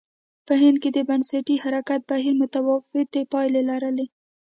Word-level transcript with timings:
په 0.47 0.53
هند 0.61 0.77
کې 0.83 0.89
د 0.93 0.99
بنسټي 1.09 1.55
حرکت 1.63 2.01
بهیر 2.09 2.33
متفاوتې 2.41 3.21
پایلې 3.31 3.61
لرلې. 3.69 4.05